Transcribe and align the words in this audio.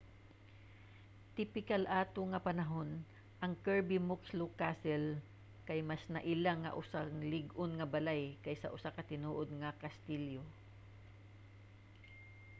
tipikal 1.35 1.83
ato 2.01 2.21
nga 2.31 2.39
panahon 2.47 2.89
ang 3.43 3.53
kirby 3.63 3.97
muxloe 4.09 4.57
castle 4.61 5.07
kay 5.67 5.79
mas 5.89 6.03
naila 6.13 6.53
nga 6.63 6.75
usa 6.81 6.99
lig-on 7.31 7.71
nga 7.75 7.87
balay 7.93 8.23
kaysa 8.43 8.73
usa 8.77 8.89
ka 8.95 9.03
tinuod 9.11 9.49
nga 9.61 9.69
kastilyo 9.81 10.43